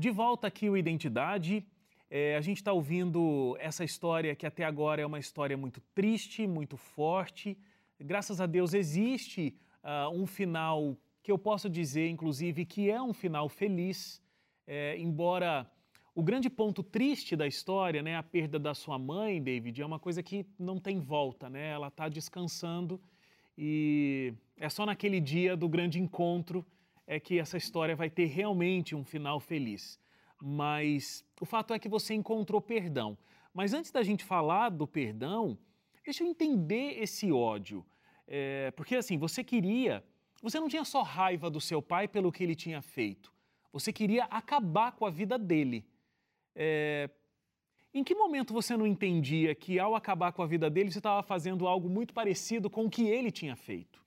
De 0.00 0.10
volta 0.10 0.46
aqui 0.46 0.66
o 0.70 0.78
Identidade. 0.78 1.62
É, 2.08 2.34
a 2.34 2.40
gente 2.40 2.56
está 2.56 2.72
ouvindo 2.72 3.54
essa 3.60 3.84
história 3.84 4.34
que 4.34 4.46
até 4.46 4.64
agora 4.64 5.02
é 5.02 5.04
uma 5.04 5.18
história 5.18 5.58
muito 5.58 5.78
triste, 5.94 6.46
muito 6.46 6.78
forte. 6.78 7.54
Graças 8.00 8.40
a 8.40 8.46
Deus 8.46 8.72
existe 8.72 9.54
uh, 9.84 10.08
um 10.08 10.26
final 10.26 10.96
que 11.22 11.30
eu 11.30 11.36
posso 11.36 11.68
dizer, 11.68 12.08
inclusive, 12.08 12.64
que 12.64 12.90
é 12.90 13.02
um 13.02 13.12
final 13.12 13.46
feliz, 13.46 14.22
é, 14.66 14.96
embora 14.98 15.70
o 16.14 16.22
grande 16.22 16.48
ponto 16.48 16.82
triste 16.82 17.36
da 17.36 17.46
história, 17.46 18.02
né, 18.02 18.16
a 18.16 18.22
perda 18.22 18.58
da 18.58 18.72
sua 18.72 18.98
mãe, 18.98 19.42
David, 19.42 19.82
é 19.82 19.84
uma 19.84 19.98
coisa 19.98 20.22
que 20.22 20.46
não 20.58 20.78
tem 20.78 20.98
volta, 20.98 21.50
né? 21.50 21.72
Ela 21.72 21.88
está 21.88 22.08
descansando 22.08 22.98
e 23.54 24.32
é 24.56 24.70
só 24.70 24.86
naquele 24.86 25.20
dia 25.20 25.54
do 25.54 25.68
grande 25.68 26.00
encontro 26.00 26.64
é 27.10 27.18
que 27.18 27.40
essa 27.40 27.56
história 27.56 27.96
vai 27.96 28.08
ter 28.08 28.26
realmente 28.26 28.94
um 28.94 29.04
final 29.04 29.40
feliz. 29.40 29.98
Mas 30.40 31.24
o 31.40 31.44
fato 31.44 31.74
é 31.74 31.78
que 31.78 31.88
você 31.88 32.14
encontrou 32.14 32.60
perdão. 32.60 33.18
Mas 33.52 33.74
antes 33.74 33.90
da 33.90 34.00
gente 34.00 34.22
falar 34.22 34.68
do 34.68 34.86
perdão, 34.86 35.58
deixa 36.04 36.22
eu 36.22 36.28
entender 36.28 37.02
esse 37.02 37.32
ódio. 37.32 37.84
É, 38.28 38.70
porque 38.76 38.94
assim, 38.94 39.18
você 39.18 39.42
queria. 39.42 40.04
Você 40.40 40.60
não 40.60 40.68
tinha 40.68 40.84
só 40.84 41.02
raiva 41.02 41.50
do 41.50 41.60
seu 41.60 41.82
pai 41.82 42.06
pelo 42.06 42.30
que 42.30 42.44
ele 42.44 42.54
tinha 42.54 42.80
feito. 42.80 43.32
Você 43.72 43.92
queria 43.92 44.26
acabar 44.26 44.92
com 44.92 45.04
a 45.04 45.10
vida 45.10 45.36
dele. 45.36 45.84
É, 46.54 47.10
em 47.92 48.04
que 48.04 48.14
momento 48.14 48.54
você 48.54 48.76
não 48.76 48.86
entendia 48.86 49.52
que 49.52 49.80
ao 49.80 49.96
acabar 49.96 50.30
com 50.30 50.44
a 50.44 50.46
vida 50.46 50.70
dele, 50.70 50.92
você 50.92 50.98
estava 50.98 51.24
fazendo 51.24 51.66
algo 51.66 51.88
muito 51.88 52.14
parecido 52.14 52.70
com 52.70 52.84
o 52.84 52.90
que 52.90 53.08
ele 53.08 53.32
tinha 53.32 53.56
feito? 53.56 54.00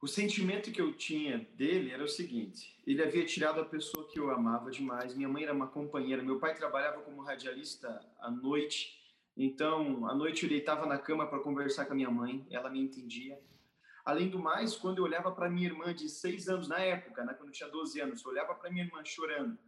O 0.00 0.06
sentimento 0.06 0.70
que 0.70 0.80
eu 0.80 0.92
tinha 0.92 1.38
dele 1.54 1.90
era 1.90 2.04
o 2.04 2.08
seguinte: 2.08 2.80
ele 2.86 3.02
havia 3.02 3.24
tirado 3.24 3.60
a 3.60 3.64
pessoa 3.64 4.06
que 4.08 4.18
eu 4.18 4.30
amava 4.30 4.70
demais. 4.70 5.14
Minha 5.14 5.28
mãe 5.28 5.42
era 5.42 5.52
uma 5.52 5.66
companheira, 5.66 6.22
meu 6.22 6.38
pai 6.38 6.54
trabalhava 6.54 7.02
como 7.02 7.22
radialista 7.22 8.00
à 8.20 8.30
noite. 8.30 8.96
Então, 9.36 10.06
à 10.08 10.14
noite 10.14 10.44
eu 10.44 10.48
deitava 10.48 10.86
na 10.86 10.98
cama 10.98 11.26
para 11.26 11.40
conversar 11.40 11.86
com 11.86 11.92
a 11.92 11.96
minha 11.96 12.10
mãe, 12.10 12.46
ela 12.50 12.70
me 12.70 12.80
entendia. 12.80 13.40
Além 14.04 14.28
do 14.28 14.38
mais, 14.38 14.76
quando 14.76 14.98
eu 14.98 15.04
olhava 15.04 15.30
para 15.32 15.50
minha 15.50 15.66
irmã 15.66 15.92
de 15.92 16.08
seis 16.08 16.48
anos 16.48 16.68
na 16.68 16.78
época, 16.78 17.24
né, 17.24 17.34
quando 17.34 17.48
eu 17.48 17.52
tinha 17.52 17.68
12 17.68 18.00
anos, 18.00 18.24
eu 18.24 18.30
olhava 18.30 18.54
para 18.54 18.70
minha 18.70 18.84
irmã 18.84 19.04
chorando 19.04 19.58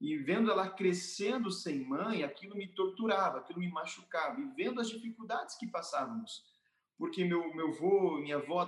e 0.00 0.16
vendo 0.16 0.50
ela 0.50 0.68
crescendo 0.68 1.50
sem 1.50 1.80
mãe, 1.80 2.22
aquilo 2.22 2.56
me 2.56 2.68
torturava, 2.68 3.38
aquilo 3.38 3.60
me 3.60 3.70
machucava. 3.70 4.40
E 4.40 4.44
vendo 4.54 4.80
as 4.80 4.88
dificuldades 4.88 5.56
que 5.56 5.66
passávamos, 5.66 6.44
porque 6.98 7.24
meu 7.24 7.54
meu 7.54 7.68
avô, 7.68 8.18
minha 8.18 8.36
avó 8.36 8.66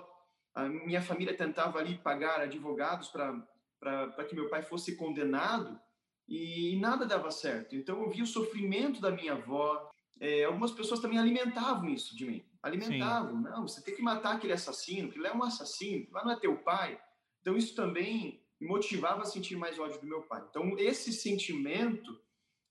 a 0.56 0.66
minha 0.70 1.02
família 1.02 1.36
tentava 1.36 1.78
ali 1.78 1.98
pagar 1.98 2.40
advogados 2.40 3.08
para 3.08 4.24
que 4.26 4.34
meu 4.34 4.48
pai 4.48 4.62
fosse 4.62 4.96
condenado 4.96 5.78
e 6.26 6.78
nada 6.80 7.04
dava 7.04 7.30
certo. 7.30 7.76
Então 7.76 8.02
eu 8.02 8.08
via 8.08 8.24
o 8.24 8.26
sofrimento 8.26 8.98
da 8.98 9.10
minha 9.10 9.34
avó. 9.34 9.90
É, 10.18 10.44
algumas 10.44 10.72
pessoas 10.72 10.98
também 10.98 11.18
alimentavam 11.18 11.90
isso 11.90 12.16
de 12.16 12.24
mim. 12.24 12.44
Alimentavam, 12.62 13.36
Sim. 13.36 13.42
não, 13.42 13.68
você 13.68 13.82
tem 13.82 13.94
que 13.94 14.00
matar 14.00 14.36
aquele 14.36 14.54
assassino, 14.54 15.12
que 15.12 15.18
ele 15.18 15.26
é 15.26 15.32
um 15.32 15.42
assassino, 15.42 16.08
lá 16.10 16.24
não 16.24 16.32
é 16.32 16.40
teu 16.40 16.56
pai. 16.56 16.98
Então 17.42 17.54
isso 17.54 17.74
também 17.74 18.42
me 18.58 18.66
motivava 18.66 19.22
a 19.22 19.26
sentir 19.26 19.56
mais 19.56 19.78
ódio 19.78 20.00
do 20.00 20.06
meu 20.06 20.22
pai. 20.22 20.42
Então 20.48 20.74
esse 20.78 21.12
sentimento 21.12 22.18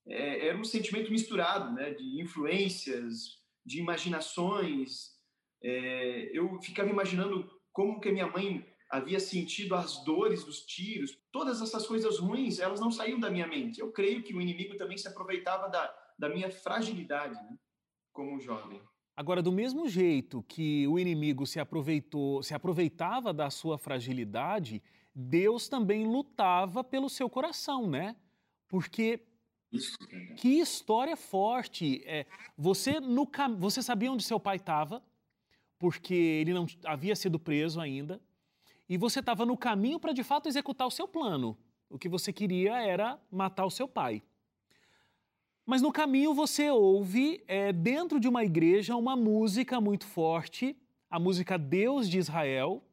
é, 0.08 0.48
era 0.48 0.58
um 0.58 0.66
sentimento 0.66 1.12
misturado, 1.12 1.72
né, 1.72 1.94
de 1.94 2.20
influências, 2.20 3.44
de 3.64 3.80
imaginações. 3.80 5.14
É, 5.64 6.32
eu 6.34 6.60
ficava 6.64 6.90
imaginando 6.90 7.55
como 7.76 8.00
que 8.00 8.10
minha 8.10 8.26
mãe 8.26 8.66
havia 8.90 9.20
sentido 9.20 9.76
as 9.76 10.02
dores 10.06 10.46
dos 10.46 10.62
tiros, 10.66 11.20
todas 11.30 11.62
essas 11.62 11.86
coisas 11.86 12.18
ruins, 12.20 12.58
elas 12.58 12.80
não 12.80 12.90
saíam 12.90 13.20
da 13.20 13.30
minha 13.30 13.46
mente. 13.46 13.82
Eu 13.82 13.92
creio 13.92 14.24
que 14.24 14.34
o 14.34 14.40
inimigo 14.40 14.78
também 14.78 14.98
se 14.98 15.10
aproveitava 15.10 15.68
da, 15.68 15.94
da 16.18 16.30
minha 16.30 16.50
fragilidade, 16.50 17.36
né? 17.36 17.58
como 18.14 18.40
jovem. 18.40 18.82
Agora, 19.18 19.42
do 19.42 19.52
mesmo 19.52 19.90
jeito 19.90 20.42
que 20.44 20.88
o 20.88 20.98
inimigo 20.98 21.46
se 21.46 21.60
aproveitou, 21.60 22.42
se 22.42 22.54
aproveitava 22.54 23.34
da 23.34 23.50
sua 23.50 23.78
fragilidade, 23.78 24.82
Deus 25.14 25.68
também 25.68 26.08
lutava 26.08 26.82
pelo 26.82 27.10
seu 27.10 27.30
coração, 27.30 27.90
né? 27.90 28.16
Porque 28.70 29.20
Isso, 29.70 29.98
que 30.38 30.60
história 30.60 31.18
forte! 31.18 32.02
É, 32.06 32.26
você 32.58 33.02
no 33.02 33.30
você 33.58 33.82
sabia 33.82 34.12
onde 34.12 34.24
seu 34.24 34.40
pai 34.40 34.56
estava? 34.56 35.04
Porque 35.78 36.14
ele 36.14 36.54
não 36.54 36.66
havia 36.86 37.16
sido 37.16 37.40
preso 37.40 37.80
ainda, 37.80 38.22
e 38.88 38.98
você 38.98 39.20
estava 39.20 39.46
no 39.46 39.58
caminho 39.58 40.00
para 40.00 40.14
de 40.14 40.24
fato 40.24 40.48
executar 40.48 40.88
o 40.88 40.92
seu 40.92 41.08
plano. 41.08 41.58
O 41.90 41.98
que 41.98 42.10
você 42.10 42.32
queria 42.32 42.82
era 42.82 43.20
matar 43.32 43.66
o 43.66 43.72
seu 43.72 43.88
pai. 43.88 44.22
Mas 45.66 45.82
no 45.82 45.92
caminho 45.92 46.34
você 46.34 46.70
ouve, 46.70 47.44
é, 47.48 47.74
dentro 47.74 48.20
de 48.20 48.28
uma 48.28 48.44
igreja, 48.44 48.96
uma 48.96 49.16
música 49.16 49.82
muito 49.82 50.06
forte, 50.06 50.78
a 51.10 51.20
música 51.20 51.58
Deus 51.58 52.08
de 52.08 52.20
Israel, 52.20 52.84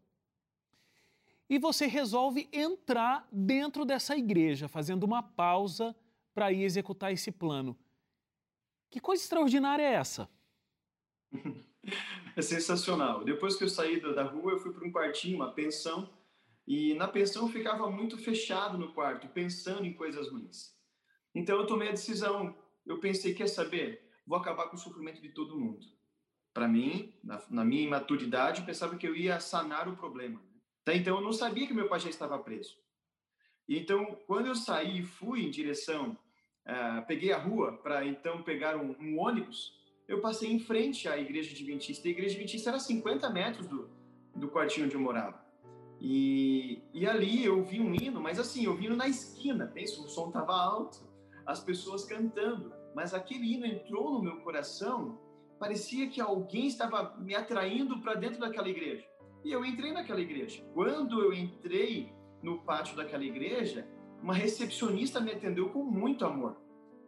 e 1.48 1.58
você 1.58 1.86
resolve 1.86 2.48
entrar 2.50 3.28
dentro 3.30 3.84
dessa 3.84 4.16
igreja, 4.16 4.68
fazendo 4.68 5.04
uma 5.04 5.22
pausa 5.22 5.94
para 6.32 6.50
ir 6.50 6.62
executar 6.62 7.12
esse 7.12 7.30
plano. 7.30 7.76
Que 8.88 9.00
coisa 9.00 9.22
extraordinária 9.22 9.82
é 9.82 9.92
essa? 9.92 10.28
É 12.34 12.40
sensacional. 12.40 13.24
Depois 13.24 13.56
que 13.56 13.64
eu 13.64 13.68
saí 13.68 14.00
da 14.00 14.22
rua, 14.22 14.52
eu 14.52 14.58
fui 14.58 14.72
para 14.72 14.86
um 14.86 14.92
quartinho, 14.92 15.36
uma 15.36 15.52
pensão, 15.52 16.08
e 16.66 16.94
na 16.94 17.08
pensão 17.08 17.42
eu 17.42 17.52
ficava 17.52 17.90
muito 17.90 18.16
fechado 18.16 18.78
no 18.78 18.92
quarto, 18.92 19.28
pensando 19.28 19.84
em 19.84 19.92
coisas 19.92 20.28
ruins. 20.28 20.74
Então 21.34 21.58
eu 21.58 21.66
tomei 21.66 21.88
a 21.88 21.92
decisão. 21.92 22.56
Eu 22.86 22.98
pensei, 22.98 23.34
quer 23.34 23.48
saber? 23.48 24.08
Vou 24.26 24.38
acabar 24.38 24.68
com 24.68 24.76
o 24.76 24.78
sofrimento 24.78 25.20
de 25.20 25.30
todo 25.30 25.58
mundo. 25.58 25.86
Para 26.54 26.68
mim, 26.68 27.12
na, 27.24 27.42
na, 27.50 27.64
minha 27.64 27.82
imaturidade, 27.82 28.60
eu 28.60 28.66
pensava 28.66 28.96
que 28.96 29.06
eu 29.06 29.16
ia 29.16 29.40
sanar 29.40 29.88
o 29.88 29.96
problema. 29.96 30.40
Até 30.82 30.96
então 30.96 31.16
eu 31.16 31.22
não 31.22 31.32
sabia 31.32 31.66
que 31.66 31.74
meu 31.74 31.88
pai 31.88 31.98
já 31.98 32.10
estava 32.10 32.38
preso. 32.38 32.76
Então, 33.68 34.18
quando 34.26 34.46
eu 34.46 34.54
saí 34.54 35.00
e 35.00 35.04
fui 35.04 35.44
em 35.44 35.50
direção, 35.50 36.16
uh, 36.66 37.06
peguei 37.06 37.32
a 37.32 37.38
rua 37.38 37.78
para 37.78 38.04
então 38.04 38.42
pegar 38.42 38.76
um, 38.76 38.94
um 39.00 39.18
ônibus, 39.18 39.80
eu 40.12 40.20
passei 40.20 40.52
em 40.52 40.58
frente 40.58 41.08
à 41.08 41.16
igreja 41.18 41.52
adventista. 41.52 42.06
A 42.06 42.10
igreja 42.10 42.34
adventista 42.34 42.70
era 42.70 42.78
50 42.78 43.30
metros 43.30 43.66
do, 43.66 43.88
do 44.34 44.48
quartinho 44.48 44.86
onde 44.86 44.94
eu 44.94 45.00
morava. 45.00 45.42
E, 46.00 46.82
e 46.92 47.06
ali 47.06 47.44
eu 47.44 47.62
vi 47.62 47.80
um 47.80 47.94
hino, 47.94 48.20
mas 48.20 48.38
assim, 48.38 48.64
eu 48.64 48.74
vi 48.74 48.88
na 48.88 49.06
esquina, 49.06 49.66
penso, 49.66 50.04
o 50.04 50.08
som 50.08 50.28
estava 50.28 50.52
alto, 50.52 50.98
as 51.46 51.60
pessoas 51.60 52.04
cantando, 52.04 52.72
mas 52.94 53.14
aquele 53.14 53.54
hino 53.54 53.64
entrou 53.64 54.12
no 54.12 54.22
meu 54.22 54.40
coração, 54.40 55.18
parecia 55.58 56.08
que 56.08 56.20
alguém 56.20 56.66
estava 56.66 57.16
me 57.18 57.34
atraindo 57.34 58.00
para 58.00 58.14
dentro 58.14 58.40
daquela 58.40 58.68
igreja. 58.68 59.06
E 59.44 59.52
eu 59.52 59.64
entrei 59.64 59.92
naquela 59.92 60.20
igreja. 60.20 60.64
Quando 60.74 61.20
eu 61.20 61.32
entrei 61.32 62.12
no 62.42 62.58
pátio 62.62 62.96
daquela 62.96 63.24
igreja, 63.24 63.86
uma 64.20 64.34
recepcionista 64.34 65.20
me 65.20 65.32
atendeu 65.32 65.70
com 65.70 65.84
muito 65.84 66.24
amor. 66.24 66.56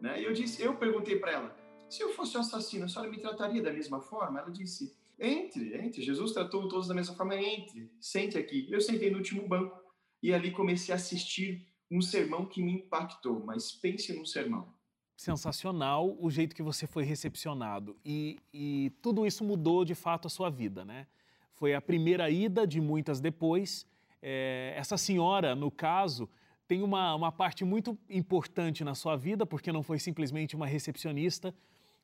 Né? 0.01 0.21
E 0.21 0.25
eu 0.25 0.33
disse, 0.33 0.63
eu 0.63 0.75
perguntei 0.75 1.17
para 1.17 1.31
ela, 1.31 1.64
se 1.89 2.01
eu 2.01 2.13
fosse 2.13 2.37
um 2.37 2.41
assassino, 2.41 2.85
a 2.85 2.87
senhora 2.87 3.09
me 3.09 3.17
trataria 3.17 3.61
da 3.61 3.71
mesma 3.71 3.99
forma? 4.01 4.39
Ela 4.39 4.51
disse: 4.51 4.95
Entre, 5.19 5.75
entre. 5.77 6.01
Jesus 6.01 6.31
tratou 6.31 6.67
todos 6.67 6.87
da 6.87 6.93
mesma 6.93 7.15
forma, 7.15 7.35
entre, 7.35 7.91
sente 7.99 8.37
aqui. 8.37 8.67
Eu 8.69 8.81
sentei 8.81 9.09
no 9.11 9.17
último 9.17 9.47
banco 9.47 9.77
e 10.21 10.33
ali 10.33 10.51
comecei 10.51 10.93
a 10.93 10.95
assistir 10.95 11.67
um 11.89 12.01
sermão 12.01 12.45
que 12.45 12.61
me 12.61 12.73
impactou, 12.73 13.43
mas 13.45 13.71
pense 13.71 14.13
num 14.13 14.25
sermão. 14.25 14.73
Sensacional 15.15 16.17
o 16.19 16.29
jeito 16.29 16.55
que 16.55 16.63
você 16.63 16.85
foi 16.85 17.03
recepcionado 17.03 17.95
e, 18.03 18.37
e 18.53 18.91
tudo 19.01 19.25
isso 19.25 19.45
mudou 19.45 19.85
de 19.85 19.95
fato 19.95 20.27
a 20.27 20.29
sua 20.29 20.49
vida, 20.49 20.83
né? 20.83 21.07
Foi 21.53 21.73
a 21.73 21.79
primeira 21.79 22.29
ida 22.29 22.67
de 22.67 22.81
muitas 22.81 23.21
depois. 23.21 23.87
É, 24.21 24.73
essa 24.75 24.97
senhora, 24.97 25.55
no 25.55 25.71
caso, 25.71 26.29
tem 26.67 26.81
uma, 26.81 27.15
uma 27.15 27.31
parte 27.31 27.63
muito 27.63 27.97
importante 28.09 28.83
na 28.83 28.93
sua 28.93 29.15
vida, 29.15 29.45
porque 29.45 29.71
não 29.71 29.81
foi 29.81 29.99
simplesmente 29.99 30.55
uma 30.55 30.67
recepcionista, 30.67 31.55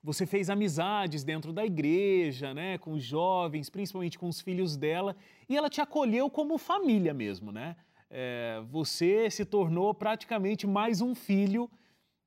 você 0.03 0.25
fez 0.25 0.49
amizades 0.49 1.23
dentro 1.23 1.53
da 1.53 1.65
igreja, 1.65 2.53
né, 2.53 2.77
com 2.77 2.93
os 2.93 3.03
jovens, 3.03 3.69
principalmente 3.69 4.17
com 4.17 4.27
os 4.27 4.41
filhos 4.41 4.75
dela, 4.75 5.15
e 5.47 5.55
ela 5.55 5.69
te 5.69 5.79
acolheu 5.79 6.29
como 6.29 6.57
família 6.57 7.13
mesmo, 7.13 7.51
né? 7.51 7.75
É, 8.09 8.61
você 8.69 9.29
se 9.29 9.45
tornou 9.45 9.93
praticamente 9.93 10.67
mais 10.67 10.99
um 11.01 11.15
filho 11.15 11.69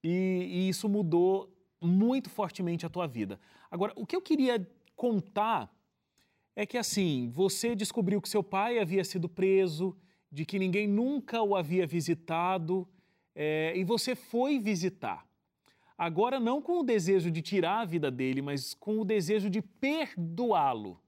e, 0.02 0.46
e 0.50 0.68
isso 0.68 0.88
mudou 0.88 1.52
muito 1.80 2.30
fortemente 2.30 2.86
a 2.86 2.88
tua 2.88 3.06
vida. 3.06 3.38
Agora, 3.70 3.92
o 3.96 4.06
que 4.06 4.16
eu 4.16 4.22
queria 4.22 4.66
contar 4.96 5.70
é 6.56 6.64
que 6.64 6.78
assim, 6.78 7.28
você 7.30 7.74
descobriu 7.74 8.20
que 8.20 8.28
seu 8.28 8.42
pai 8.42 8.78
havia 8.78 9.04
sido 9.04 9.28
preso, 9.28 9.96
de 10.30 10.46
que 10.46 10.58
ninguém 10.58 10.86
nunca 10.88 11.42
o 11.42 11.54
havia 11.54 11.86
visitado, 11.86 12.88
é, 13.34 13.72
e 13.76 13.84
você 13.84 14.14
foi 14.14 14.58
visitar. 14.58 15.26
Agora, 15.96 16.40
não 16.40 16.60
com 16.60 16.80
o 16.80 16.82
desejo 16.82 17.30
de 17.30 17.40
tirar 17.40 17.80
a 17.80 17.84
vida 17.84 18.10
dele, 18.10 18.42
mas 18.42 18.74
com 18.74 18.98
o 19.00 19.04
desejo 19.04 19.48
de 19.48 19.62
perdoá-lo. 19.62 21.00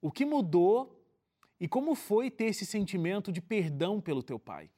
O 0.00 0.12
que 0.12 0.24
mudou 0.24 1.02
e 1.58 1.66
como 1.66 1.94
foi 1.94 2.30
ter 2.30 2.46
esse 2.46 2.66
sentimento 2.66 3.32
de 3.32 3.40
perdão 3.40 4.00
pelo 4.00 4.22
teu 4.22 4.38
pai? 4.38 4.70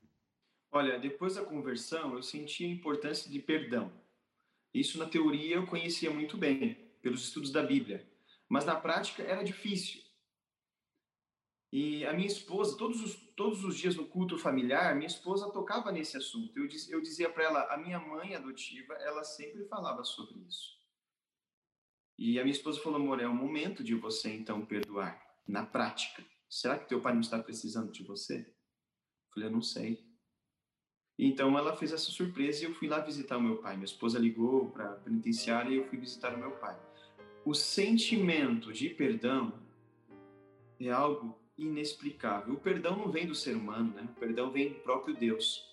Olha, 0.73 0.99
depois 0.99 1.35
da 1.35 1.45
conversão, 1.45 2.15
eu 2.15 2.23
senti 2.23 2.65
a 2.65 2.69
importância 2.69 3.31
de 3.31 3.41
perdão. 3.41 3.93
Isso 4.73 4.99
na 4.99 5.07
teoria 5.07 5.57
eu 5.57 5.67
conhecia 5.67 6.11
muito 6.11 6.39
bem, 6.39 6.77
pelos 7.03 7.25
estudos 7.25 7.51
da 7.51 7.63
Bíblia, 7.63 8.09
mas 8.49 8.65
na 8.65 8.77
prática 8.77 9.23
era 9.23 9.43
difícil. 9.43 10.01
E 11.73 12.05
a 12.05 12.13
minha 12.13 12.27
esposa, 12.27 12.77
todos 12.77 13.01
os, 13.01 13.15
todos 13.37 13.63
os 13.65 13.77
dias 13.77 13.95
no 13.95 14.07
culto 14.07 14.37
familiar, 14.37 14.95
minha 14.97 15.07
esposa 15.07 15.51
tocava 15.51 15.93
nesse 15.93 16.17
assunto. 16.17 16.57
Eu, 16.59 16.67
diz, 16.67 16.91
eu 16.91 17.01
dizia 17.01 17.31
para 17.31 17.45
ela, 17.45 17.73
a 17.73 17.77
minha 17.77 18.01
mãe 18.01 18.35
adotiva, 18.35 18.95
ela 18.95 19.23
sempre 19.23 19.65
falava 19.67 20.03
sobre 20.03 20.41
isso. 20.41 20.81
E 22.19 22.39
a 22.41 22.43
minha 22.43 22.55
esposa 22.55 22.81
falou, 22.81 23.01
amor, 23.01 23.21
é 23.21 23.27
o 23.27 23.35
momento 23.35 23.85
de 23.85 23.95
você 23.95 24.35
então 24.35 24.67
perdoar, 24.67 25.19
na 25.47 25.65
prática. 25.65 26.25
Será 26.49 26.77
que 26.77 26.89
teu 26.89 27.01
pai 27.01 27.15
não 27.15 27.21
está 27.21 27.41
precisando 27.41 27.93
de 27.93 28.03
você? 28.03 28.41
Eu 28.41 29.33
falei, 29.33 29.49
eu 29.49 29.53
não 29.53 29.63
sei. 29.63 30.05
Então 31.17 31.57
ela 31.57 31.77
fez 31.77 31.93
essa 31.93 32.11
surpresa 32.11 32.63
e 32.63 32.67
eu 32.67 32.75
fui 32.75 32.89
lá 32.89 32.99
visitar 32.99 33.37
o 33.37 33.43
meu 33.43 33.59
pai. 33.59 33.75
Minha 33.77 33.85
esposa 33.85 34.19
ligou 34.19 34.71
para 34.71 34.91
a 34.91 34.97
penitenciária 34.97 35.71
e 35.71 35.77
eu 35.77 35.87
fui 35.87 35.99
visitar 35.99 36.35
o 36.35 36.39
meu 36.39 36.51
pai. 36.53 36.79
O 37.45 37.55
sentimento 37.55 38.73
de 38.73 38.91
perdão 38.91 39.59
é 40.79 40.91
algo 40.91 41.40
inexplicável. 41.61 42.55
O 42.55 42.61
perdão 42.61 42.97
não 42.97 43.11
vem 43.11 43.27
do 43.27 43.35
ser 43.35 43.55
humano, 43.55 43.93
né? 43.95 44.09
O 44.11 44.21
perdão 44.21 44.51
vem 44.51 44.71
do 44.71 44.77
próprio 44.77 45.15
Deus. 45.15 45.69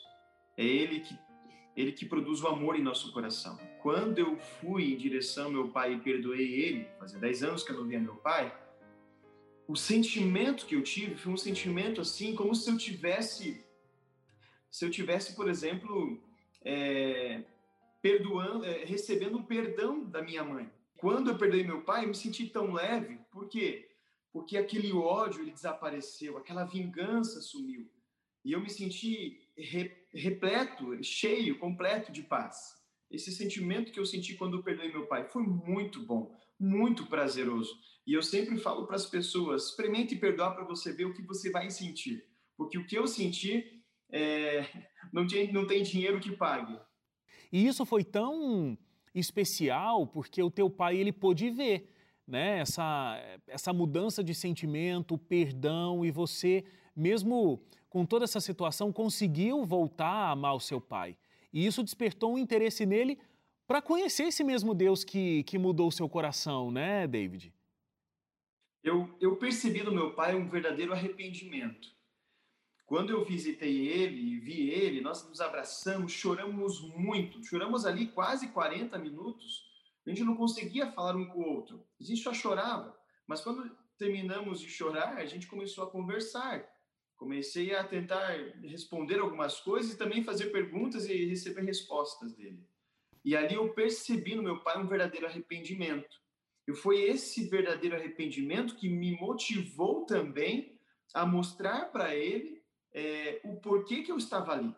É 0.56 0.66
ele 0.66 1.00
que 1.00 1.18
ele 1.76 1.92
que 1.92 2.08
produz 2.08 2.42
o 2.42 2.48
amor 2.48 2.76
em 2.76 2.82
nosso 2.82 3.14
coração. 3.14 3.56
Quando 3.84 4.18
eu 4.18 4.36
fui 4.40 4.94
em 4.94 4.98
direção 4.98 5.46
ao 5.46 5.52
meu 5.52 5.68
pai 5.70 5.94
e 5.94 6.00
perdoei 6.00 6.52
ele, 6.60 6.88
fazia 6.98 7.20
10 7.20 7.44
anos 7.44 7.64
que 7.64 7.72
eu 7.72 7.78
não 7.78 7.88
via 7.88 8.00
meu 8.00 8.16
pai, 8.16 8.52
o 9.68 9.76
sentimento 9.76 10.66
que 10.66 10.76
eu 10.76 10.82
tive 10.82 11.14
foi 11.16 11.32
um 11.32 11.38
sentimento 11.38 12.02
assim, 12.02 12.36
como 12.36 12.56
se 12.56 12.68
eu 12.72 12.78
tivesse 12.78 13.64
se 14.72 14.86
eu 14.86 14.92
tivesse, 14.92 15.36
por 15.36 15.50
exemplo, 15.50 16.22
é, 16.64 17.44
perdoando, 18.02 18.66
é, 18.66 18.84
recebendo 18.84 19.38
o 19.38 19.44
perdão 19.44 20.04
da 20.04 20.22
minha 20.22 20.44
mãe. 20.44 20.70
Quando 20.98 21.30
eu 21.30 21.38
perdoei 21.38 21.64
meu 21.64 21.82
pai, 21.82 22.04
eu 22.04 22.10
me 22.10 22.16
senti 22.16 22.48
tão 22.48 22.74
leve. 22.74 23.20
Por 23.32 23.48
quê? 23.48 23.87
Porque 24.38 24.56
aquele 24.56 24.94
ódio 24.94 25.42
ele 25.42 25.50
desapareceu, 25.50 26.38
aquela 26.38 26.64
vingança 26.64 27.42
sumiu. 27.42 27.90
E 28.46 28.52
eu 28.52 28.62
me 28.62 28.70
senti 28.70 29.42
repleto, 30.14 31.04
cheio, 31.04 31.58
completo 31.58 32.12
de 32.12 32.22
paz. 32.22 32.76
Esse 33.10 33.32
sentimento 33.32 33.92
que 33.92 34.00
eu 34.00 34.06
senti 34.06 34.36
quando 34.36 34.58
eu 34.58 34.64
perdoei 34.64 34.92
meu 34.92 35.08
pai 35.08 35.28
foi 35.28 35.42
muito 35.42 36.06
bom, 36.06 36.32
muito 36.60 37.08
prazeroso. 37.08 37.76
E 38.06 38.14
eu 38.14 38.22
sempre 38.22 38.60
falo 38.60 38.86
para 38.86 38.96
as 38.96 39.08
pessoas: 39.08 39.70
experimente 39.70 40.16
perdoar 40.16 40.54
para 40.54 40.66
você 40.66 40.94
ver 40.94 41.06
o 41.06 41.16
que 41.16 41.24
você 41.24 41.50
vai 41.50 41.72
sentir. 41.72 42.24
Porque 42.56 42.78
o 42.78 42.86
que 42.86 42.96
eu 42.96 43.08
senti 43.08 43.82
é, 44.12 44.68
não, 45.12 45.26
tinha, 45.26 45.52
não 45.52 45.66
tem 45.66 45.82
dinheiro 45.82 46.20
que 46.20 46.38
pague. 46.38 46.80
E 47.52 47.66
isso 47.66 47.84
foi 47.88 48.04
tão 48.04 48.78
especial 49.16 50.06
porque 50.06 50.44
o 50.44 50.52
teu 50.52 50.70
pai 50.70 50.96
ele 50.96 51.12
pôde 51.12 51.50
ver 51.50 51.92
né, 52.28 52.60
essa, 52.60 53.20
essa 53.48 53.72
mudança 53.72 54.24
de 54.24 54.36
sentimento, 54.36 55.18
perdão, 55.18 56.04
e 56.04 56.12
você, 56.12 56.66
mesmo 56.96 57.62
com 57.90 58.06
toda 58.06 58.26
essa 58.26 58.42
situação, 58.42 58.92
conseguiu 58.92 59.66
voltar 59.66 60.08
a 60.08 60.32
amar 60.32 60.56
o 60.56 60.60
seu 60.60 60.82
pai. 60.82 61.18
E 61.54 61.66
isso 61.66 61.82
despertou 61.82 62.34
um 62.34 62.38
interesse 62.38 62.86
nele 62.86 63.18
para 63.66 63.82
conhecer 63.82 64.24
esse 64.24 64.44
mesmo 64.44 64.74
Deus 64.74 65.04
que, 65.04 65.44
que 65.44 65.58
mudou 65.58 65.88
o 65.88 65.92
seu 65.92 66.08
coração, 66.08 66.70
né, 66.70 67.08
David? 67.08 67.54
Eu, 68.84 69.10
eu 69.20 69.36
percebi 69.36 69.84
no 69.84 69.92
meu 69.92 70.14
pai 70.14 70.36
um 70.36 70.50
verdadeiro 70.50 70.94
arrependimento. 70.94 71.96
Quando 72.86 73.10
eu 73.10 73.26
visitei 73.26 73.88
ele 73.88 74.18
e 74.18 74.40
vi 74.40 74.70
ele, 74.70 75.02
nós 75.02 75.28
nos 75.28 75.42
abraçamos, 75.42 76.14
choramos 76.14 76.80
muito, 76.96 77.44
choramos 77.44 77.86
ali 77.86 78.08
quase 78.08 78.48
40 78.48 78.98
minutos. 78.98 79.67
A 80.08 80.10
gente 80.10 80.24
não 80.24 80.38
conseguia 80.38 80.90
falar 80.92 81.18
um 81.18 81.28
com 81.28 81.40
o 81.40 81.54
outro, 81.54 81.86
a 82.00 82.04
gente 82.04 82.24
só 82.24 82.34
chorava. 82.34 82.98
Mas 83.28 83.42
quando 83.42 83.70
terminamos 83.98 84.62
de 84.62 84.70
chorar, 84.70 85.18
a 85.18 85.26
gente 85.26 85.48
começou 85.48 85.84
a 85.84 85.92
conversar. 85.92 86.66
Comecei 87.18 87.76
a 87.76 87.84
tentar 87.84 88.38
responder 88.62 89.20
algumas 89.20 89.60
coisas 89.60 89.94
e 89.94 89.98
também 89.98 90.24
fazer 90.24 90.46
perguntas 90.52 91.10
e 91.10 91.26
receber 91.26 91.64
respostas 91.64 92.32
dele. 92.34 92.66
E 93.26 93.36
ali 93.36 93.56
eu 93.56 93.74
percebi 93.74 94.36
no 94.36 94.44
meu 94.44 94.62
pai 94.62 94.82
um 94.82 94.88
verdadeiro 94.88 95.26
arrependimento. 95.26 96.16
E 96.66 96.74
foi 96.74 97.02
esse 97.02 97.50
verdadeiro 97.50 97.96
arrependimento 97.96 98.76
que 98.76 98.88
me 98.88 99.12
motivou 99.20 100.06
também 100.06 100.80
a 101.14 101.26
mostrar 101.26 101.92
para 101.92 102.16
ele 102.16 102.64
é, 102.94 103.42
o 103.44 103.60
porquê 103.60 104.04
que 104.04 104.12
eu 104.12 104.18
estava 104.18 104.54
ali. 104.54 104.74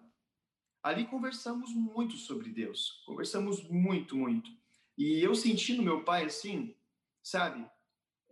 Ali 0.82 1.06
conversamos 1.06 1.74
muito 1.76 2.15
sobre 2.15 2.50
Deus, 2.50 3.04
conversamos 3.06 3.68
muito, 3.70 4.15
muito. 4.15 4.59
E 5.00 5.24
eu 5.24 5.34
senti 5.34 5.74
no 5.74 5.82
meu 5.82 6.04
pai 6.04 6.26
assim, 6.26 6.76
sabe, 7.24 7.66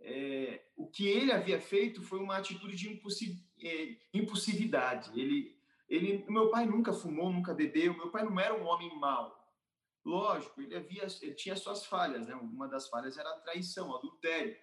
é, 0.00 0.62
o 0.76 0.86
que 0.86 1.08
ele 1.08 1.32
havia 1.32 1.58
feito 1.58 2.02
foi 2.02 2.18
uma 2.18 2.36
atitude 2.36 2.76
de 2.76 2.92
impulsiv, 2.92 3.42
é, 3.58 3.96
impulsividade. 4.12 5.10
Ele, 5.18 5.58
ele, 5.88 6.26
meu 6.28 6.50
pai 6.50 6.66
nunca 6.66 6.92
fumou, 6.92 7.32
nunca 7.32 7.54
bebeu. 7.54 7.96
Meu 7.96 8.10
pai 8.10 8.22
não 8.22 8.38
era 8.38 8.54
um 8.54 8.66
homem 8.66 8.94
mau. 8.98 9.34
Lógico, 10.04 10.60
ele 10.60 10.76
havia, 10.76 11.06
ele 11.22 11.34
tinha 11.34 11.56
suas 11.56 11.86
falhas, 11.86 12.26
né? 12.26 12.34
Uma 12.34 12.68
das 12.68 12.86
falhas 12.86 13.16
era 13.16 13.30
a 13.30 13.40
traição, 13.40 13.96
adultério. 13.96 14.54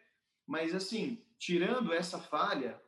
Mas 0.45 0.75
assim, 0.75 1.25
tirando 1.39 1.91
essa 1.91 2.19
falha, 2.19 2.79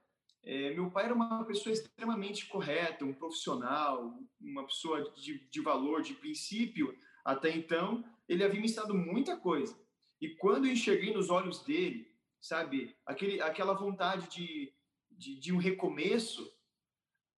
é, 0.43 0.75
meu 0.75 0.91
pai 0.91 1.05
era 1.05 1.15
uma 1.15 1.43
pessoa 1.43 1.73
extremamente 1.73 2.45
correta, 2.45 3.03
um 3.03 3.13
profissional, 3.13 4.15
uma 4.39 4.63
pessoa 4.63 5.11
de, 5.15 5.39
de 5.49 5.61
valor, 5.61 6.03
de 6.03 6.13
princípio. 6.13 6.95
Até 7.27 7.51
então, 7.51 8.05
ele 8.25 8.41
havia 8.41 8.61
me 8.61 8.67
ensinado 8.67 8.93
muita 8.93 9.35
coisa. 9.35 9.77
E 10.21 10.29
quando 10.29 10.65
eu 10.65 10.71
enxerguei 10.71 11.13
nos 11.13 11.29
olhos 11.29 11.61
dele, 11.61 12.09
sabe, 12.39 12.95
aquele, 13.05 13.41
aquela 13.41 13.73
vontade 13.73 14.29
de, 14.29 14.73
de, 15.11 15.37
de 15.37 15.51
um 15.51 15.57
recomeço, 15.57 16.49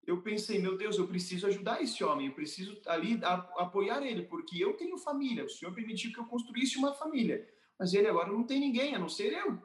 eu 0.05 0.21
pensei, 0.21 0.59
meu 0.59 0.77
Deus, 0.77 0.99
eu 0.99 1.07
preciso 1.07 1.47
ajudar 1.47 1.81
esse 1.81 2.03
homem, 2.03 2.27
eu 2.27 2.35
preciso 2.35 2.79
ali 2.85 3.19
a, 3.23 3.33
apoiar 3.57 4.03
ele, 4.03 4.27
porque 4.27 4.63
eu 4.63 4.77
tenho 4.77 4.95
família. 4.99 5.45
O 5.45 5.49
Senhor 5.49 5.73
permitiu 5.73 6.13
que 6.13 6.19
eu 6.19 6.27
construísse 6.27 6.77
uma 6.77 6.93
família, 6.93 7.43
mas 7.79 7.91
ele 7.95 8.07
agora 8.07 8.31
não 8.31 8.45
tem 8.45 8.59
ninguém, 8.59 8.93
a 8.93 8.99
não 8.99 9.09
ser 9.09 9.33
eu. 9.33 9.59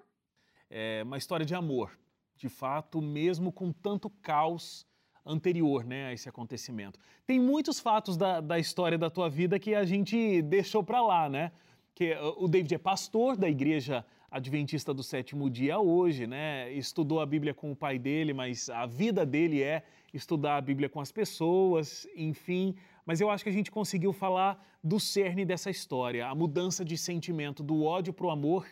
É 0.70 1.02
uma 1.02 1.18
história 1.18 1.44
de 1.44 1.54
amor 1.54 1.94
de 2.34 2.48
fato, 2.48 3.02
mesmo 3.02 3.52
com 3.52 3.70
tanto 3.72 4.08
caos 4.08 4.86
anterior 5.24 5.84
né, 5.84 6.06
a 6.06 6.12
esse 6.12 6.28
acontecimento. 6.28 6.98
Tem 7.26 7.40
muitos 7.40 7.80
fatos 7.80 8.16
da, 8.16 8.40
da 8.40 8.58
história 8.58 8.98
da 8.98 9.08
tua 9.08 9.28
vida 9.28 9.58
que 9.58 9.74
a 9.74 9.84
gente 9.84 10.42
deixou 10.42 10.82
para 10.82 11.00
lá, 11.00 11.28
né? 11.28 11.52
Que 11.94 12.12
uh, 12.12 12.44
o 12.44 12.48
David 12.48 12.74
é 12.74 12.78
pastor 12.78 13.36
da 13.36 13.48
igreja 13.48 14.04
adventista 14.30 14.92
do 14.92 15.02
sétimo 15.02 15.48
dia 15.48 15.78
hoje, 15.78 16.26
né? 16.26 16.72
Estudou 16.72 17.20
a 17.20 17.26
Bíblia 17.26 17.54
com 17.54 17.70
o 17.70 17.76
pai 17.76 17.98
dele, 17.98 18.32
mas 18.32 18.68
a 18.68 18.84
vida 18.84 19.24
dele 19.24 19.62
é 19.62 19.84
estudar 20.12 20.56
a 20.56 20.60
Bíblia 20.60 20.88
com 20.88 21.00
as 21.00 21.12
pessoas, 21.12 22.06
enfim. 22.16 22.74
Mas 23.06 23.20
eu 23.20 23.30
acho 23.30 23.44
que 23.44 23.50
a 23.50 23.52
gente 23.52 23.70
conseguiu 23.70 24.12
falar 24.12 24.60
do 24.82 24.98
cerne 24.98 25.44
dessa 25.44 25.70
história, 25.70 26.26
a 26.26 26.34
mudança 26.34 26.84
de 26.84 26.98
sentimento 26.98 27.62
do 27.62 27.84
ódio 27.84 28.12
para 28.12 28.26
o 28.26 28.30
amor, 28.30 28.66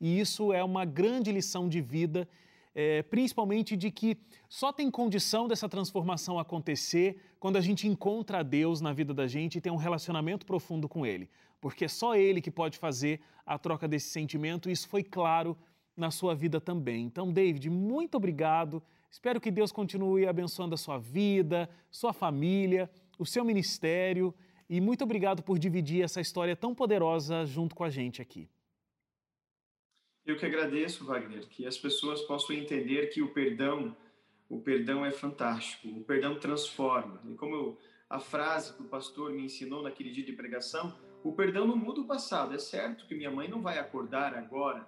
e 0.00 0.20
isso 0.20 0.52
é 0.52 0.62
uma 0.62 0.84
grande 0.84 1.32
lição 1.32 1.68
de 1.68 1.80
vida 1.80 2.28
é, 2.78 3.02
principalmente 3.02 3.74
de 3.74 3.90
que 3.90 4.18
só 4.50 4.70
tem 4.70 4.90
condição 4.90 5.48
dessa 5.48 5.66
transformação 5.66 6.38
acontecer 6.38 7.16
quando 7.40 7.56
a 7.56 7.60
gente 7.62 7.88
encontra 7.88 8.44
Deus 8.44 8.82
na 8.82 8.92
vida 8.92 9.14
da 9.14 9.26
gente 9.26 9.56
e 9.56 9.60
tem 9.62 9.72
um 9.72 9.76
relacionamento 9.76 10.44
profundo 10.44 10.86
com 10.86 11.06
Ele. 11.06 11.30
Porque 11.58 11.86
é 11.86 11.88
só 11.88 12.14
Ele 12.14 12.38
que 12.38 12.50
pode 12.50 12.76
fazer 12.76 13.22
a 13.46 13.58
troca 13.58 13.88
desse 13.88 14.10
sentimento, 14.10 14.68
e 14.68 14.72
isso 14.72 14.90
foi 14.90 15.02
claro 15.02 15.56
na 15.96 16.10
sua 16.10 16.34
vida 16.34 16.60
também. 16.60 17.06
Então, 17.06 17.32
David, 17.32 17.70
muito 17.70 18.16
obrigado. 18.16 18.82
Espero 19.10 19.40
que 19.40 19.50
Deus 19.50 19.72
continue 19.72 20.26
abençoando 20.26 20.74
a 20.74 20.78
sua 20.78 20.98
vida, 20.98 21.70
sua 21.90 22.12
família, 22.12 22.90
o 23.18 23.24
seu 23.24 23.42
ministério. 23.42 24.34
E 24.68 24.82
muito 24.82 25.02
obrigado 25.02 25.42
por 25.42 25.58
dividir 25.58 26.04
essa 26.04 26.20
história 26.20 26.54
tão 26.54 26.74
poderosa 26.74 27.46
junto 27.46 27.74
com 27.74 27.84
a 27.84 27.88
gente 27.88 28.20
aqui. 28.20 28.50
Eu 30.26 30.36
que 30.36 30.44
agradeço, 30.44 31.04
Wagner, 31.04 31.46
que 31.46 31.64
as 31.64 31.78
pessoas 31.78 32.20
possam 32.22 32.56
entender 32.56 33.06
que 33.10 33.22
o 33.22 33.28
perdão, 33.28 33.96
o 34.48 34.60
perdão 34.60 35.06
é 35.06 35.12
fantástico, 35.12 35.88
o 35.88 36.02
perdão 36.02 36.36
transforma. 36.36 37.22
E 37.30 37.34
como 37.36 37.54
eu, 37.54 37.78
a 38.10 38.18
frase 38.18 38.74
que 38.74 38.82
o 38.82 38.86
pastor 38.86 39.30
me 39.32 39.44
ensinou 39.44 39.84
naquele 39.84 40.10
dia 40.10 40.24
de 40.24 40.32
pregação, 40.32 40.98
o 41.22 41.32
perdão 41.32 41.64
não 41.64 41.76
muda 41.76 42.00
o 42.00 42.06
passado. 42.06 42.54
É 42.54 42.58
certo 42.58 43.06
que 43.06 43.14
minha 43.14 43.30
mãe 43.30 43.46
não 43.46 43.62
vai 43.62 43.78
acordar 43.78 44.34
agora, 44.34 44.84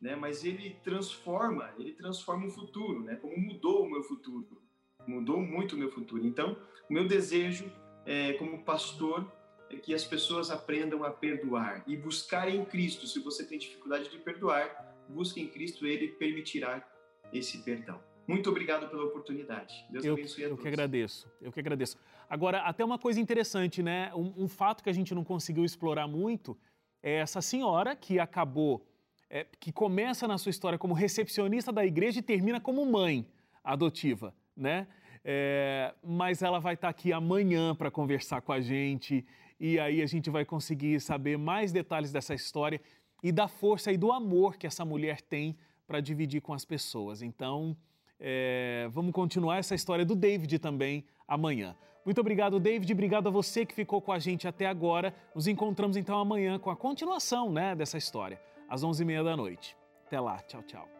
né? 0.00 0.16
Mas 0.16 0.44
ele 0.44 0.76
transforma, 0.82 1.72
ele 1.78 1.92
transforma 1.92 2.46
o 2.46 2.50
futuro, 2.50 3.04
né? 3.04 3.14
Como 3.14 3.38
mudou 3.38 3.84
o 3.84 3.90
meu 3.90 4.02
futuro, 4.02 4.60
mudou 5.06 5.40
muito 5.40 5.76
o 5.76 5.78
meu 5.78 5.90
futuro. 5.92 6.26
Então, 6.26 6.56
o 6.90 6.92
meu 6.92 7.06
desejo, 7.06 7.70
é, 8.04 8.32
como 8.32 8.64
pastor, 8.64 9.30
é 9.74 9.78
que 9.78 9.94
as 9.94 10.04
pessoas 10.04 10.50
aprendam 10.50 11.04
a 11.04 11.10
perdoar 11.10 11.82
e 11.86 11.96
buscar 11.96 12.48
em 12.48 12.64
Cristo. 12.64 13.06
Se 13.06 13.20
você 13.20 13.44
tem 13.44 13.58
dificuldade 13.58 14.10
de 14.10 14.18
perdoar, 14.18 14.94
busque 15.08 15.40
em 15.40 15.48
Cristo, 15.48 15.86
Ele 15.86 16.08
permitirá 16.08 16.86
esse 17.32 17.58
perdão. 17.62 18.00
Muito 18.26 18.48
obrigado 18.48 18.88
pela 18.88 19.04
oportunidade. 19.04 19.84
Deus 19.90 20.04
eu, 20.04 20.14
abençoe 20.14 20.44
a 20.44 20.48
todos. 20.48 20.58
Eu 20.58 20.62
que 20.62 20.68
agradeço, 20.68 21.30
eu 21.42 21.52
que 21.52 21.60
agradeço. 21.60 21.98
Agora, 22.28 22.62
até 22.62 22.84
uma 22.84 22.98
coisa 22.98 23.20
interessante, 23.20 23.82
né? 23.82 24.10
Um, 24.14 24.44
um 24.44 24.48
fato 24.48 24.82
que 24.82 24.88
a 24.88 24.94
gente 24.94 25.14
não 25.14 25.22
conseguiu 25.22 25.64
explorar 25.64 26.06
muito 26.08 26.56
é 27.02 27.16
essa 27.16 27.42
senhora 27.42 27.94
que 27.94 28.18
acabou, 28.18 28.86
é, 29.28 29.46
que 29.60 29.70
começa 29.70 30.26
na 30.26 30.38
sua 30.38 30.50
história 30.50 30.78
como 30.78 30.94
recepcionista 30.94 31.70
da 31.70 31.84
igreja 31.84 32.20
e 32.20 32.22
termina 32.22 32.60
como 32.60 32.84
mãe. 32.86 33.26
adotiva, 33.62 34.34
né? 34.56 34.86
É, 35.24 35.94
mas 36.02 36.42
ela 36.42 36.58
vai 36.58 36.74
estar 36.74 36.90
aqui 36.90 37.12
amanhã 37.12 37.74
para 37.74 37.90
conversar 37.90 38.42
com 38.42 38.52
a 38.52 38.60
gente 38.60 39.24
e 39.58 39.78
aí 39.78 40.02
a 40.02 40.06
gente 40.06 40.30
vai 40.30 40.44
conseguir 40.44 41.00
saber 41.00 41.36
mais 41.36 41.72
detalhes 41.72 42.12
dessa 42.12 42.34
história 42.34 42.80
e 43.22 43.32
da 43.32 43.48
força 43.48 43.92
e 43.92 43.96
do 43.96 44.12
amor 44.12 44.56
que 44.56 44.66
essa 44.66 44.84
mulher 44.84 45.20
tem 45.20 45.56
para 45.86 46.00
dividir 46.00 46.40
com 46.40 46.52
as 46.52 46.64
pessoas. 46.64 47.22
Então, 47.22 47.76
é, 48.18 48.88
vamos 48.90 49.12
continuar 49.12 49.58
essa 49.58 49.74
história 49.74 50.04
do 50.04 50.14
David 50.14 50.58
também 50.58 51.04
amanhã. 51.26 51.76
Muito 52.04 52.20
obrigado, 52.20 52.60
David. 52.60 52.92
Obrigado 52.92 53.28
a 53.28 53.30
você 53.30 53.64
que 53.64 53.74
ficou 53.74 54.00
com 54.00 54.12
a 54.12 54.18
gente 54.18 54.46
até 54.46 54.66
agora. 54.66 55.14
Nos 55.34 55.46
encontramos 55.46 55.96
então 55.96 56.18
amanhã 56.18 56.58
com 56.58 56.70
a 56.70 56.76
continuação 56.76 57.50
né, 57.50 57.74
dessa 57.74 57.96
história, 57.96 58.40
às 58.68 58.84
11h30 58.84 59.24
da 59.24 59.36
noite. 59.36 59.76
Até 60.06 60.20
lá. 60.20 60.38
Tchau, 60.42 60.62
tchau. 60.62 60.93